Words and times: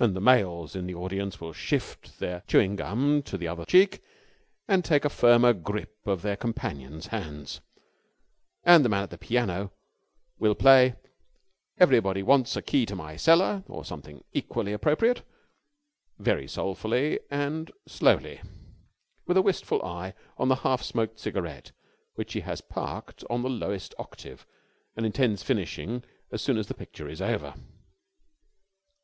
and 0.00 0.16
the 0.16 0.20
males 0.20 0.74
in 0.74 0.86
the 0.86 0.94
audience 0.96 1.40
will 1.40 1.52
shift 1.52 2.18
their 2.18 2.42
chewing 2.48 2.74
gum 2.74 3.22
to 3.22 3.38
the 3.38 3.46
other 3.46 3.64
cheek 3.64 4.02
and 4.66 4.84
take 4.84 5.04
a 5.04 5.08
firmer 5.08 5.52
grip 5.52 6.04
of 6.04 6.22
their 6.22 6.34
companions' 6.36 7.06
hands 7.06 7.60
and 8.64 8.84
the 8.84 8.88
man 8.88 9.04
at 9.04 9.10
the 9.10 9.16
piano 9.16 9.70
will 10.40 10.56
play 10.56 10.96
"Everybody 11.78 12.24
wants 12.24 12.56
a 12.56 12.60
key 12.60 12.84
to 12.86 12.96
my 12.96 13.14
cellar" 13.14 13.62
or 13.68 13.84
something 13.84 14.24
equally 14.32 14.72
appropriate, 14.72 15.22
very 16.18 16.48
soulfully 16.48 17.20
and 17.30 17.70
slowly, 17.86 18.40
with 19.28 19.36
a 19.36 19.42
wistful 19.42 19.80
eye 19.84 20.12
on 20.38 20.48
the 20.48 20.56
half 20.66 20.82
smoked 20.82 21.20
cigarette 21.20 21.70
which 22.16 22.32
he 22.32 22.40
has 22.40 22.60
parked 22.62 23.22
on 23.30 23.42
the 23.42 23.48
lowest 23.48 23.94
octave 23.96 24.44
and 24.96 25.06
intends 25.06 25.44
finishing 25.44 26.02
as 26.32 26.42
soon 26.42 26.58
as 26.58 26.66
the 26.66 26.74
picture 26.74 27.08
is 27.08 27.22
over. 27.22 27.54